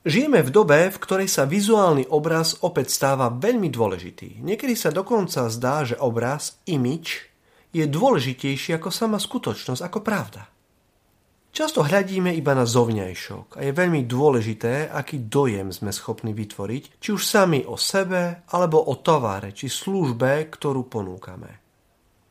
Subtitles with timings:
[0.00, 4.40] Žijeme v dobe, v ktorej sa vizuálny obraz opäť stáva veľmi dôležitý.
[4.40, 7.28] Niekedy sa dokonca zdá, že obraz, imič,
[7.68, 10.48] je dôležitejší ako sama skutočnosť, ako pravda.
[11.52, 17.08] Často hľadíme iba na zovňajšok a je veľmi dôležité, aký dojem sme schopní vytvoriť, či
[17.12, 21.60] už sami o sebe, alebo o tovare či službe, ktorú ponúkame.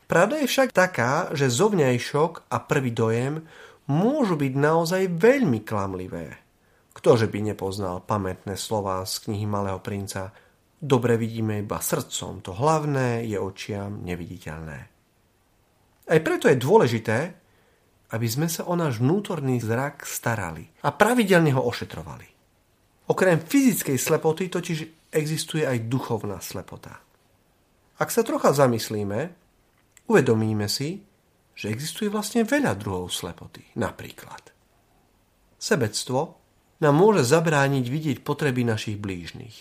[0.10, 3.46] Pravda je však taká, že zovňajšok a prvý dojem
[3.92, 6.49] môžu byť naozaj veľmi klamlivé.
[6.94, 10.34] Ktože by nepoznal pamätné slová z knihy Malého princa?
[10.80, 14.80] Dobre vidíme iba srdcom, to hlavné je očiam neviditeľné.
[16.10, 17.18] Aj preto je dôležité,
[18.10, 22.26] aby sme sa o náš vnútorný zrak starali a pravidelne ho ošetrovali.
[23.12, 26.98] Okrem fyzickej slepoty totiž existuje aj duchovná slepota.
[28.00, 29.20] Ak sa trocha zamyslíme,
[30.10, 31.04] uvedomíme si,
[31.54, 33.76] že existuje vlastne veľa druhov slepoty.
[33.76, 34.56] Napríklad
[35.60, 36.40] sebectvo,
[36.80, 39.56] nám môže zabrániť vidieť potreby našich blížnych.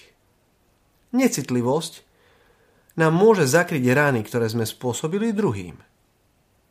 [1.14, 2.06] Necitlivosť
[2.98, 5.78] nám môže zakryť rány, ktoré sme spôsobili druhým.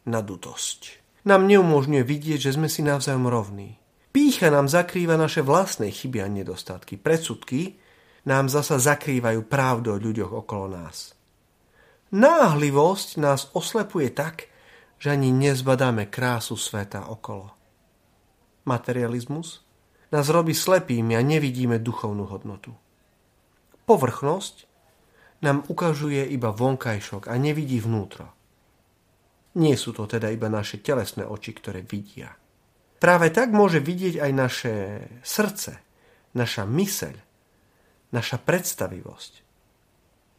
[0.08, 3.76] Nadutosť nám neumožňuje vidieť, že sme si navzájom rovní.
[4.16, 6.96] Pícha nám zakrýva naše vlastné chyby a nedostatky.
[6.96, 7.76] Predsudky
[8.24, 11.12] nám zasa zakrývajú pravdu o ľuďoch okolo nás.
[12.16, 14.48] Náhlivosť nás oslepuje tak,
[14.98, 17.52] že ani nezbadáme krásu sveta okolo.
[18.64, 19.67] Materializmus
[20.12, 22.72] nás robí slepými a nevidíme duchovnú hodnotu.
[23.88, 24.68] Povrchnosť
[25.44, 28.32] nám ukazuje iba vonkajšok a nevidí vnútro.
[29.58, 32.34] Nie sú to teda iba naše telesné oči, ktoré vidia.
[32.98, 34.74] Práve tak môže vidieť aj naše
[35.22, 35.72] srdce,
[36.34, 37.16] naša myseľ,
[38.14, 39.34] naša predstavivosť.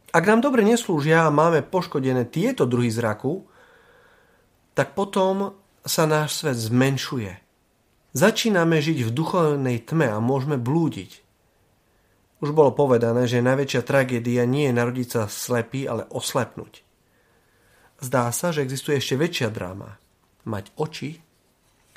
[0.09, 3.45] Ak nám dobre neslúžia a máme poškodené tieto druhy zraku,
[4.73, 5.53] tak potom
[5.85, 7.33] sa náš svet zmenšuje–
[8.19, 11.23] Začíname žiť v duchovnej tme a môžeme blúdiť.
[12.43, 16.83] Už bolo povedané, že najväčšia tragédia nie je narodiť sa slepý, ale oslepnúť.
[18.03, 19.95] Zdá sa, že existuje ešte väčšia dráma.
[20.43, 21.15] Mať oči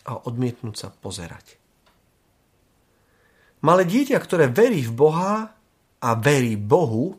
[0.07, 1.59] a odmietnúť sa pozerať.
[3.67, 5.35] Malé dieťa, ktoré verí v Boha
[5.99, 7.19] a verí Bohu,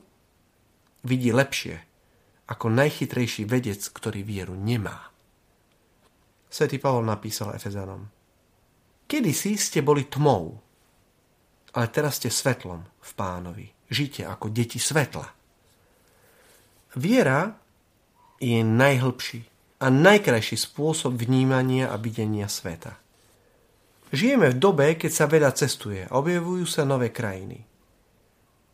[1.03, 1.75] vidí lepšie
[2.47, 5.11] ako najchytrejší vedec, ktorý vieru nemá.
[6.47, 8.22] Svetý Pavol napísal Efezanom.
[9.05, 10.57] Kedysi ste boli tmou,
[11.73, 13.67] ale teraz ste svetlom v pánovi.
[13.89, 15.27] Žite ako deti svetla.
[16.97, 17.53] Viera
[18.37, 19.41] je najhlbší
[19.81, 22.97] a najkrajší spôsob vnímania a videnia sveta.
[24.13, 27.65] Žijeme v dobe, keď sa veľa cestuje a objavujú sa nové krajiny.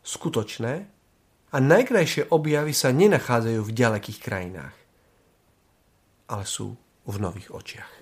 [0.04, 0.74] Skutočné
[1.50, 4.76] a najkrajšie objavy sa nenachádzajú v ďalekých krajinách,
[6.28, 6.76] ale sú
[7.08, 7.99] v nových očiach.